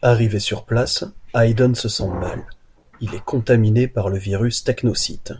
[0.00, 2.46] Arrivé sur place Hayden se sent mal,
[3.02, 5.34] il est contaminé par le virus technocyte.